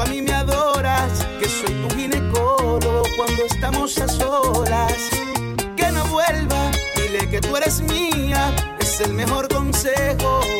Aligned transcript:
a 0.00 0.06
mí 0.06 0.22
me 0.22 0.32
adoras, 0.32 1.26
que 1.40 1.48
soy 1.48 1.74
tu 1.74 1.96
ginecólogo 1.96 3.02
cuando 3.16 3.44
estamos 3.46 3.98
a 3.98 4.08
solas. 4.08 5.10
Que 5.76 5.90
no 5.92 6.04
vuelva, 6.06 6.70
dile 6.96 7.28
que 7.28 7.40
tú 7.40 7.56
eres 7.56 7.80
mía, 7.80 8.54
es 8.80 9.00
el 9.00 9.14
mejor 9.14 9.48
consejo 9.48 10.57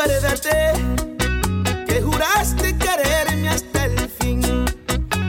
Acuérdate 0.00 0.74
que 1.84 2.00
juraste 2.00 2.78
quererme 2.78 3.48
hasta 3.48 3.86
el 3.86 4.08
fin, 4.08 4.40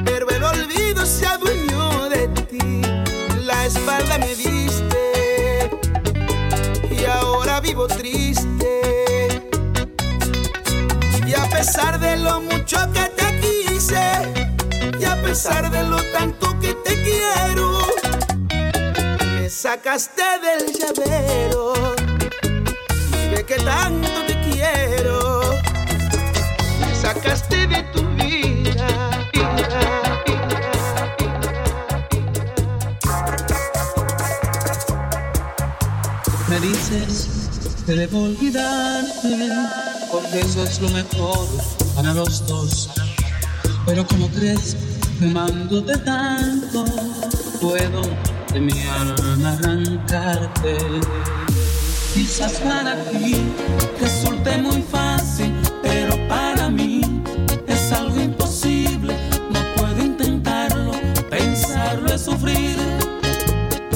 pero 0.06 0.30
el 0.30 0.44
olvido 0.44 1.08
se 1.08 1.25
adueñó 1.25 2.08
de 2.08 2.28
ti. 2.28 2.81
La 3.45 3.66
espalda 3.66 4.20
me 4.20 4.36
diste 4.36 5.72
y 6.92 7.03
ahora 7.06 7.59
vivo 7.62 7.88
triste. 7.88 9.42
Y 11.25 11.34
a 11.34 11.50
pesar 11.50 12.00
de 12.00 12.17
lo 12.17 12.40
mucho 12.40 12.78
que 12.94 13.09
te 13.17 13.40
quise, 13.42 14.12
y 15.00 15.03
a 15.03 15.20
pesar 15.23 15.72
de 15.72 15.81
lo 15.81 15.97
tanto 16.12 16.59
que 16.59 16.75
te 16.75 16.94
quiero, 17.02 17.80
me 19.34 19.50
sacaste 19.50 20.22
del 20.45 20.72
llavero. 20.78 21.73
Y 23.17 23.34
ve 23.34 23.44
que 23.44 23.56
tanto 23.56 24.25
te 24.28 24.38
debo 37.95 38.23
olvidarte, 38.23 39.50
porque 40.11 40.41
eso 40.41 40.63
es 40.63 40.79
lo 40.79 40.89
mejor 40.89 41.47
para 41.95 42.13
los 42.13 42.45
dos. 42.45 42.89
Pero 43.85 44.05
como 44.05 44.29
crees 44.29 44.75
que 45.19 45.25
mando 45.25 45.81
de 45.81 45.97
tanto, 45.97 46.85
puedo 47.59 48.01
de 48.53 48.59
mi 48.59 48.79
alma 48.83 49.53
arrancarte. 49.53 50.78
Quizás 52.13 52.53
para 52.59 52.95
ti 53.05 53.38
resulte 53.99 54.57
muy 54.57 54.83
fácil, 54.83 55.51
pero 55.81 56.16
para 56.28 56.69
mí 56.69 57.01
es 57.66 57.91
algo 57.91 58.19
imposible. 58.22 59.16
No 59.51 59.59
puedo 59.75 60.05
intentarlo, 60.05 60.91
pensarlo 61.29 62.13
es 62.13 62.22
sufrir. 62.22 62.78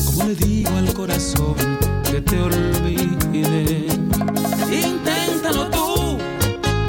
Como 0.05 0.29
le 0.29 0.35
digo 0.35 0.75
al 0.77 0.91
corazón 0.93 1.55
que 2.13 2.21
te 2.21 2.39
olvide. 2.39 3.87
Inténtalo 4.71 5.67
tú, 5.71 6.19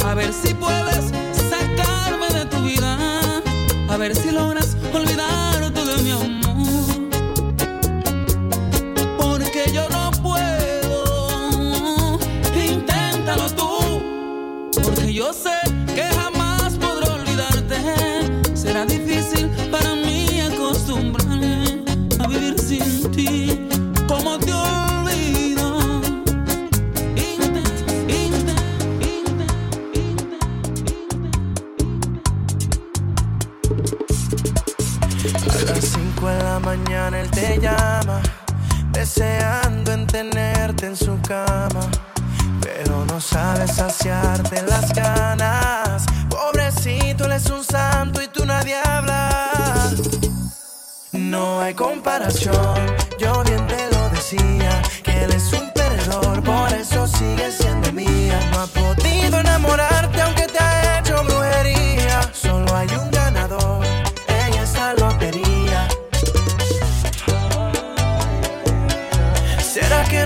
a 0.05 0.13
ver 0.13 0.31
si 0.35 0.53
puedes 0.53 1.13
sacarme 1.49 2.29
de 2.29 2.45
tu 2.45 2.63
vida, 2.63 3.43
a 3.89 3.97
ver 3.97 4.15
si 4.15 4.31
logras 4.33 4.54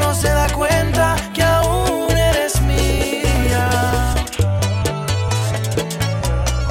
no 0.08 0.14
se 0.14 0.28
da 0.28 0.48
cuenta 0.54 1.16
que 1.34 1.42
aún 1.42 2.10
eres 2.16 2.62
mía? 2.62 3.68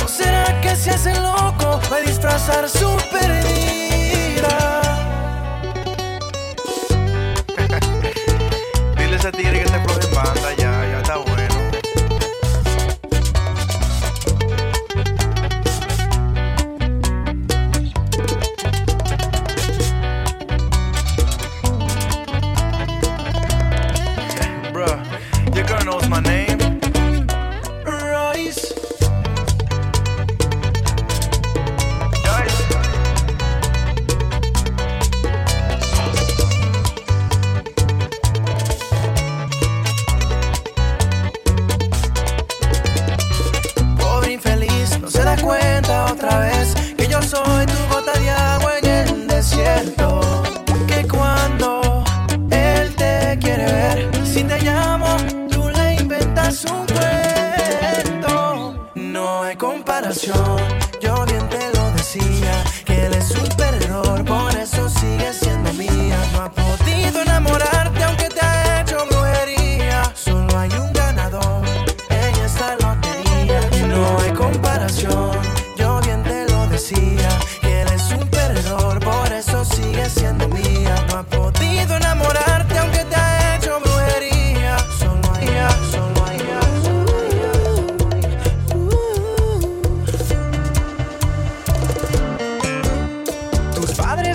¿O 0.04 0.08
será 0.08 0.60
que 0.60 0.76
se 0.76 0.90
hace 0.90 1.14
loco 1.20 1.80
para 1.88 2.02
disfrazar 2.02 2.68
su 2.68 2.90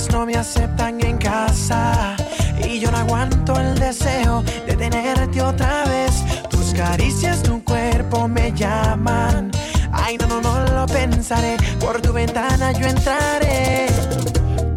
padres 0.03 0.13
no 0.13 0.27
me 0.27 0.35
aceptan 0.37 1.01
en 1.05 1.19
casa 1.19 2.17
y 2.65 2.81
yo 2.81 2.91
no 2.91 2.99
aguanto 2.99 3.59
el 3.59 3.79
deseo 3.79 4.43
de 4.67 4.77
tenerte 4.77 5.41
otra 5.43 5.85
vez. 5.85 6.25
Tus 6.49 6.73
caricias, 6.75 7.43
tu 7.43 7.63
cuerpo 7.65 8.29
me 8.29 8.53
llaman. 8.53 9.51
Ay, 9.93 10.17
no, 10.19 10.27
no, 10.27 10.41
no 10.41 10.65
lo 10.73 10.87
pensaré. 10.87 11.57
Por 11.81 12.01
tu 12.01 12.13
ventana 12.13 12.73
yo 12.73 12.87
entraré. 12.87 13.87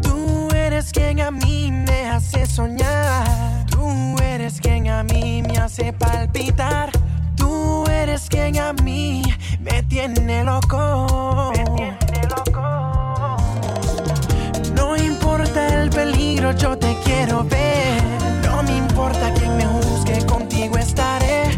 Tú 0.02 0.48
eres 0.54 0.92
quien 0.92 1.20
a 1.20 1.30
mí 1.30 1.70
me 1.72 2.08
hace 2.08 2.46
soñar. 2.46 3.66
Tú 3.70 4.16
eres 4.22 4.60
quien 4.60 4.88
a 4.88 5.02
mí 5.02 5.42
me 5.42 5.58
hace 5.58 5.92
palpitar. 5.92 6.90
Tú 7.36 7.84
eres 7.88 8.28
quien 8.28 8.58
a 8.58 8.72
mí 8.72 9.22
me 9.60 9.82
tiene 9.84 10.44
loco. 10.44 11.52
Peligro, 16.16 16.52
yo 16.52 16.76
te 16.78 16.96
quiero 17.04 17.44
ver. 17.44 18.02
No 18.44 18.62
me 18.62 18.76
importa 18.76 19.32
quién 19.34 19.56
me 19.56 19.66
juzgue, 19.66 20.24
contigo 20.26 20.76
estaré. 20.78 21.50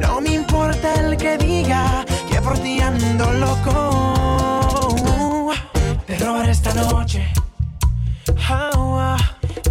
No 0.00 0.20
me 0.20 0.34
importa 0.34 0.94
el 0.94 1.16
que 1.16 1.36
diga 1.38 2.04
que 2.30 2.40
por 2.40 2.58
ti 2.58 2.80
ando 2.80 3.32
loco. 3.32 3.74
Te 6.06 6.18
robaré 6.18 6.52
esta 6.52 6.74
noche. 6.74 7.26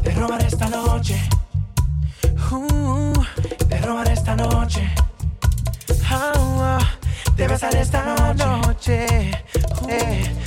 Te 0.03 0.11
robaré 0.11 0.47
esta 0.47 0.67
noche. 0.69 1.15
Uh, 2.51 3.13
te 3.69 3.77
robaré 3.81 4.13
esta 4.13 4.35
noche. 4.35 4.81
Ah, 6.09 6.79
te 7.35 7.47
besaré 7.47 7.81
esta 7.81 8.33
noche. 8.33 9.31
Uh, 9.81 9.85
uh, 9.85 9.89
eh, 9.89 10.46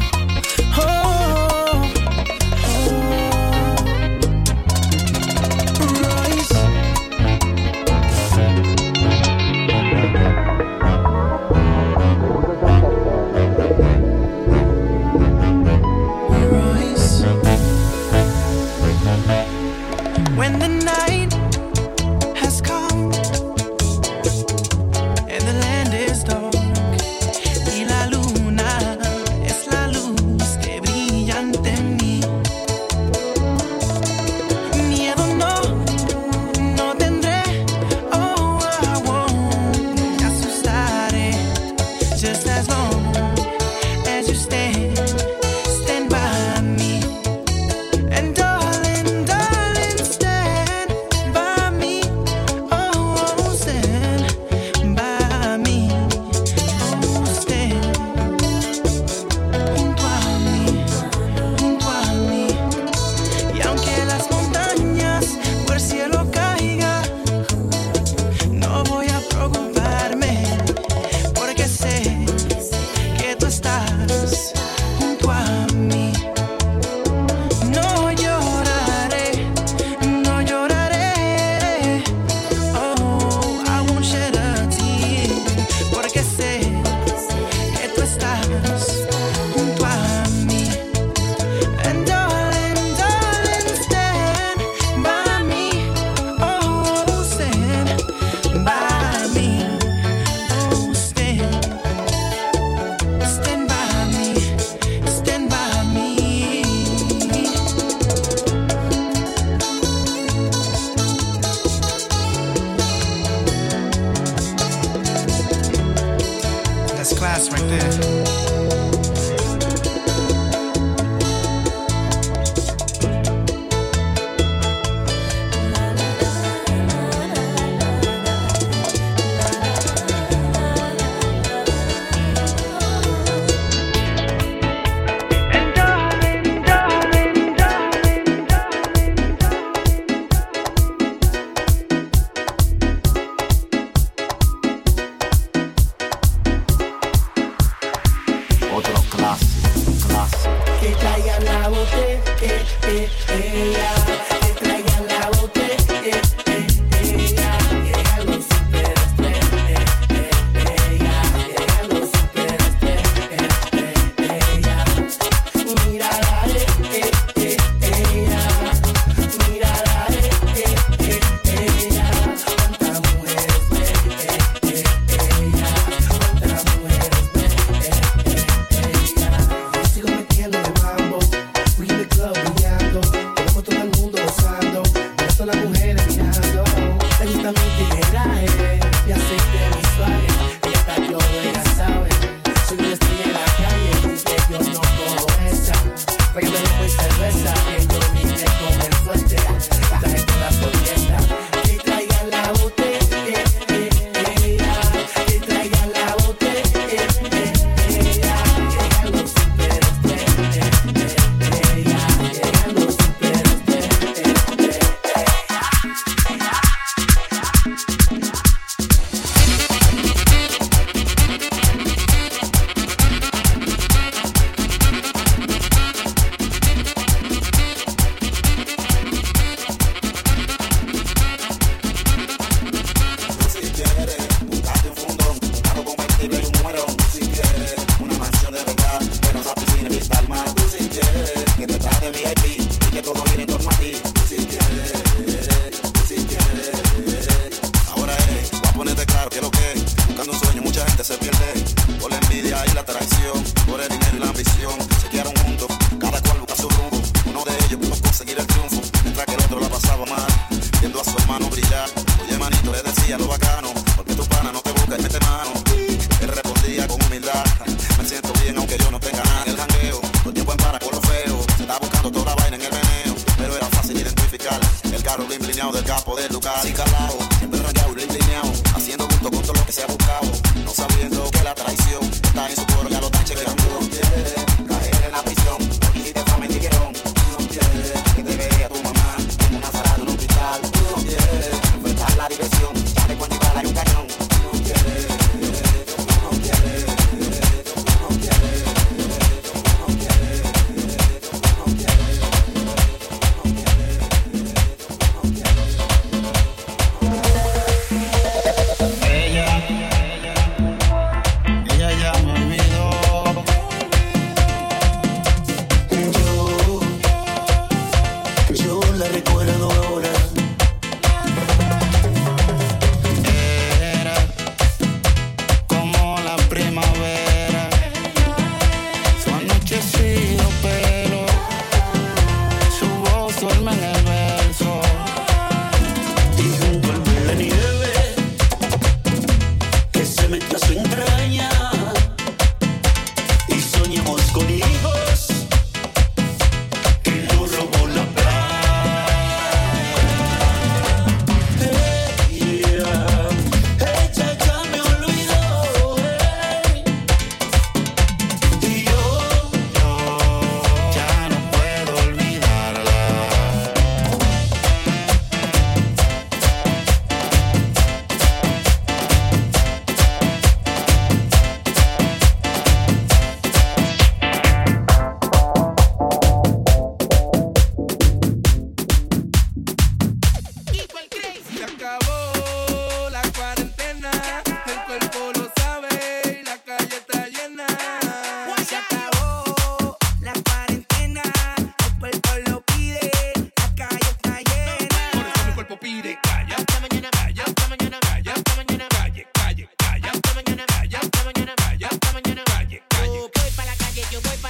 Decía 263.11 263.17
lo 263.17 263.27
bacano. 263.27 263.50
Porque 263.50 263.50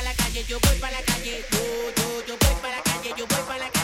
pa' 0.01 0.09
la 0.09 0.13
calle, 0.15 0.45
yo 0.47 0.59
voy 0.59 0.77
pa' 0.79 0.91
la 0.91 1.01
calle, 1.03 1.45
yo, 1.51 1.59
yo, 1.97 2.25
yo 2.27 2.37
voy 2.39 2.55
pa' 2.61 2.69
la 2.69 2.81
calle, 2.81 3.13
yo 3.17 3.27
voy 3.27 3.43
pa' 3.47 3.57
la 3.57 3.69
calle. 3.69 3.80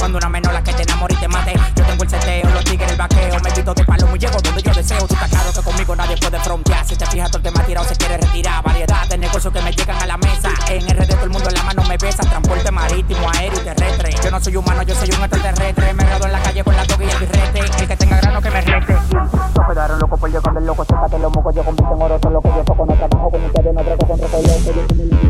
Cuando 0.00 0.16
una 0.16 0.28
menor 0.30 0.54
la 0.54 0.62
que 0.64 0.72
te 0.72 0.82
enamore 0.82 1.14
y 1.14 1.16
te 1.18 1.28
mate. 1.28 1.52
Yo 1.76 1.84
tengo 1.84 2.02
el 2.02 2.08
seteo, 2.08 2.50
los 2.50 2.64
tigres, 2.64 2.90
el 2.90 2.96
vaqueo. 2.96 3.38
Me 3.44 3.52
quito 3.52 3.74
de 3.74 3.84
palo, 3.84 4.06
muy 4.06 4.18
llego 4.18 4.40
donde 4.40 4.62
yo 4.62 4.72
deseo. 4.72 5.06
Tú 5.06 5.14
estás 5.14 5.54
que 5.54 5.62
conmigo 5.62 5.94
nadie 5.94 6.16
puede 6.16 6.40
frontear. 6.40 6.86
Si 6.86 6.96
te 6.96 7.04
fijas, 7.06 7.30
todo 7.30 7.38
el 7.38 7.44
que 7.44 7.58
me 7.58 7.64
tirado 7.66 7.86
se 7.86 7.96
quiere 7.96 8.16
retirar. 8.16 8.64
Variedad 8.64 9.06
de 9.08 9.18
negocios 9.18 9.52
que 9.52 9.60
me 9.60 9.72
llegan 9.72 10.02
a 10.02 10.06
la 10.06 10.16
mesa. 10.16 10.48
En 10.70 10.88
RD 10.88 11.06
todo 11.06 11.24
el 11.24 11.30
mundo 11.30 11.48
en 11.50 11.54
la 11.54 11.62
mano 11.64 11.82
me 11.84 11.98
besa. 11.98 12.22
Transporte 12.22 12.70
marítimo, 12.70 13.30
aéreo 13.30 13.60
y 13.60 13.64
terrestre. 13.64 14.14
Yo 14.24 14.30
no 14.30 14.40
soy 14.40 14.56
humano, 14.56 14.82
yo 14.84 14.94
soy 14.94 15.10
un 15.10 15.22
extraterrestre. 15.22 15.92
Me 15.92 16.04
grado 16.04 16.24
en 16.24 16.32
la 16.32 16.42
calle 16.42 16.64
con 16.64 16.74
la 16.74 16.86
toga 16.86 17.04
y 17.04 17.10
el 17.10 17.18
birrete. 17.18 17.58
El 17.60 17.88
que 17.88 17.96
tenga 17.96 18.16
grano 18.16 18.40
que 18.40 18.50
me 18.50 18.60
rete. 18.62 18.92
Los 18.92 19.66
quedaron 19.68 19.98
locos 19.98 20.18
por 20.18 20.32
yo 20.32 20.42
con 20.42 20.56
el 20.56 20.66
loco. 20.66 20.84
Sécate 20.84 21.18
los 21.18 21.32
mocos, 21.32 21.54
yo 21.54 21.62
compito 21.62 21.94
en 21.94 22.02
oro. 22.02 22.18
Solo 22.22 22.40
que 22.40 22.48
yo 22.48 22.64
toco, 22.64 22.86
no 22.86 22.94
trabajo 22.94 23.30
con 23.30 23.44
ustedes, 23.44 23.74
no 23.74 23.82
trato 23.82 24.06
con 24.06 24.18
loco. 24.18 24.42
Yo 24.42 25.29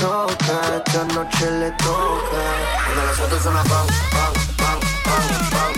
choca, 0.00 0.76
esta 0.76 1.04
noche 1.14 1.50
le 1.50 1.70
toca. 1.72 2.42
Cuando 2.84 3.02
las 3.06 3.20
otras 3.20 3.42
suena 3.42 3.62
pam, 3.64 3.86
pam, 4.14 4.32
pam, 4.58 4.78
pam, 5.04 5.50
pam. 5.52 5.72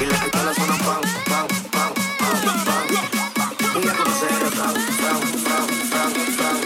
Y 0.00 0.06
las 0.06 0.20
pistolas 0.20 0.56
suenan 0.56 0.78
pam, 0.78 1.00
pam, 1.30 1.46
pam, 1.74 1.92
pam, 2.18 2.64
pam. 2.66 2.86
Y 3.76 3.86
ya 3.86 3.92
conoces 3.96 4.30
pam, 4.58 4.74
pam, 5.02 5.20
pam, 5.46 5.66
pam, 5.92 6.12
pam. 6.38 6.56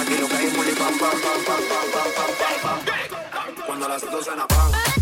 Aquí 0.00 0.14
lo 0.20 0.28
que 0.28 0.36
hay 0.36 0.46
es 0.46 0.78
pam, 0.80 0.98
pam, 0.98 1.16
pam, 1.24 1.38
pam, 1.46 1.62
pam, 1.70 1.86
pam, 1.92 2.30
pam, 2.40 2.58
pam. 2.62 3.66
Cuando 3.66 3.88
las 3.88 4.02
otras 4.02 4.24
suena 4.24 4.46
pam. 4.46 5.01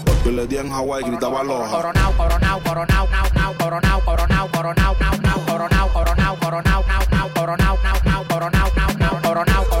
Yo 0.23 0.31
le 0.31 0.45
di 0.47 0.55
en 0.57 0.71
Hawái, 0.71 1.03
gritaba 1.03 1.39
aloha. 1.39 1.67
Coronao, 1.71 2.11
coronao, 2.13 2.59
coronao, 2.61 3.07
nao, 3.09 3.27
nao, 3.33 3.53
coronao, 3.57 4.01
coronao, 4.05 4.47
coronao, 4.51 4.95
nao, 4.99 5.15
nao, 5.23 5.39
coronao, 5.47 5.89
coronao, 5.89 6.35
coronao, 6.37 6.85
nao, 6.87 7.05
nao, 7.11 7.29
coronao, 7.33 7.77
nao, 7.83 7.97
nao, 8.05 8.23
coronao, 8.29 8.67
nao, 8.75 8.93
nao, 8.99 9.19
coronao, 9.21 9.21
coronao, 9.21 9.65
coronao, 9.65 9.80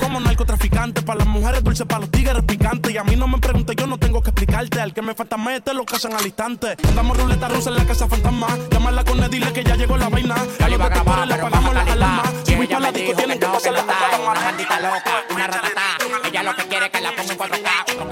Como 0.00 0.20
narcotraficante. 0.20 1.02
Para 1.02 1.20
las 1.20 1.28
mujeres 1.28 1.62
dulces, 1.62 1.86
para 1.86 2.00
los 2.00 2.10
tigres 2.10 2.42
picantes. 2.44 2.92
Y 2.92 2.98
a 2.98 3.04
mí 3.04 3.14
no 3.14 3.28
me 3.28 3.38
preguntes, 3.38 3.76
yo 3.76 3.86
no 3.86 3.98
tengo 3.98 4.20
que 4.20 4.30
explicarte. 4.30 4.80
Al 4.80 4.92
que 4.92 5.02
me 5.02 5.14
falta 5.14 5.36
mete 5.36 5.72
lo 5.74 5.84
que 5.84 5.96
hacen 5.96 6.12
al 6.12 6.24
instante. 6.24 6.76
Andamos 6.88 7.16
ruleta 7.16 7.48
rusa 7.48 7.70
en 7.70 7.76
la 7.76 7.86
casa 7.86 8.08
fantasma. 8.08 8.48
Llámala 8.70 9.04
con 9.04 9.22
él, 9.22 9.30
dile 9.30 9.52
que 9.52 9.62
ya 9.62 9.76
llegó 9.76 9.96
la 9.96 10.08
vaina. 10.08 10.34
Le 10.58 10.74
a 10.74 10.88
grabar, 10.88 11.26
le 11.26 11.34
pero 11.34 11.50
pagamos 11.50 11.50
vamos 11.50 11.70
a 11.70 11.84
las 11.84 11.92
alarmas. 11.92 12.34
Si 12.44 12.52
Y 12.52 12.56
voy 12.56 12.66
ella 12.66 12.76
pa' 12.76 12.80
la 12.80 12.92
disco, 12.92 13.16
tienen 13.16 13.38
que 13.38 13.46
pasar 13.46 13.72
la. 13.72 13.82
Una 13.82 14.40
maldita 14.40 14.80
loca, 14.80 15.24
una 15.30 15.46
ratata. 15.46 15.82
Ella 16.24 16.42
lo 16.42 16.56
que 16.56 16.62
quiere 16.64 16.86
es 16.86 16.92
que 16.92 17.00
la 17.00 17.10
ponga 17.10 17.32
en 17.32 17.38
4K. 17.38 18.06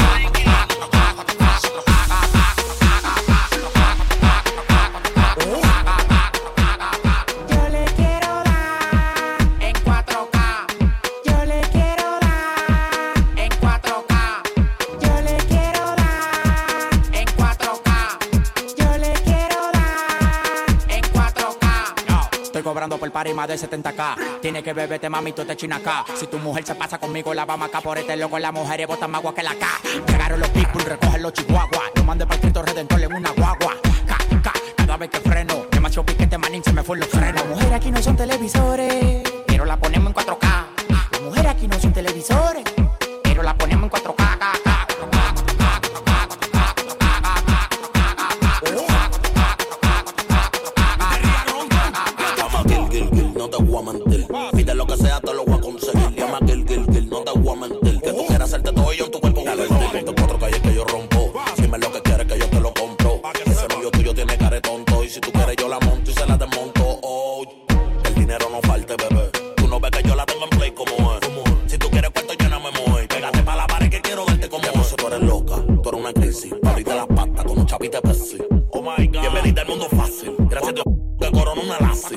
Party 23.14 23.33
más 23.33 23.46
de 23.46 23.55
70k. 23.55 24.40
Tiene 24.42 24.61
que 24.62 24.72
beberte, 24.72 25.09
mami, 25.09 25.33
tú 25.33 25.44
te 25.44 25.57
china 25.57 25.77
acá. 25.77 26.05
Si 26.16 26.27
tu 26.27 26.38
mujer 26.40 26.64
se 26.64 26.74
pasa 26.74 26.98
conmigo, 26.98 27.33
la 27.33 27.44
vamos 27.44 27.68
acá 27.68 27.81
por 27.81 27.96
este 27.96 28.16
loco. 28.16 28.40
Las 28.40 28.53
mujeres 28.53 28.88
botan 28.88 29.11
más 29.11 29.20
agua 29.20 29.33
que 29.33 29.42
la 29.44 29.55
K. 29.55 29.66
Llegaron 30.09 30.40
los 30.40 30.48
pitbull, 30.48 30.83
recogen 30.83 31.22
los 31.22 31.33
chihuahuas. 31.33 31.92
Lo 31.94 32.03
mandé 32.03 32.27
para 32.27 32.35
el 32.35 32.40
Cristo 32.40 32.62
Redentor 32.62 33.00
en 33.00 33.14
una 33.14 33.31
guagua. 33.31 33.77
Cada 34.77 34.96
vez 34.96 35.11
que 35.11 35.20
freno. 35.20 35.66
Demasiado 35.70 36.05
piquete, 36.05 36.37
manín, 36.37 36.62
se 36.64 36.72
me 36.72 36.83
fue 36.83 36.98
los 36.98 37.09
frenos. 37.09 37.46
Mujeres 37.46 37.72
aquí 37.72 37.90
no 37.92 38.03
son 38.03 38.16
televisores, 38.16 39.22
las 76.50 77.07
patas 77.07 77.44
con 77.44 77.59
un 77.59 77.66
chapite 77.66 78.00
Pepsi. 78.00 78.38
Oh 78.70 78.83
my 78.83 79.07
God. 79.07 79.20
Bienvenida 79.20 79.62
al 79.62 79.68
mundo 79.68 79.88
fácil. 79.88 80.35
Gracias 80.38 80.70
a 80.70 80.72
Dios 80.72 80.85
que 81.20 81.30
corona 81.30 81.61
una 81.61 81.80
lazi. 81.80 82.16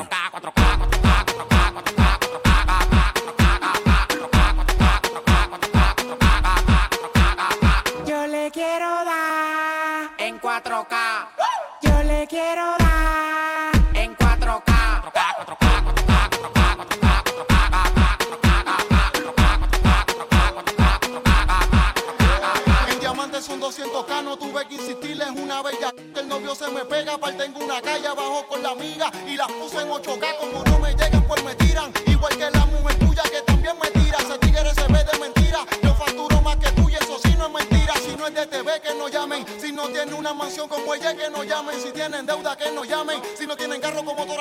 Yo 8.06 8.28
le 8.28 8.52
quiero 8.52 8.86
dar 9.06 10.10
En 10.20 10.40
4K, 10.40 10.96
Yo 11.82 12.04
le 12.04 12.28
quiero 12.28 12.64
dar 12.64 12.77
si 43.38 43.46
no 43.46 43.56
tienen 43.56 43.80
carro 43.80 44.04
como 44.04 44.16
motor 44.16 44.40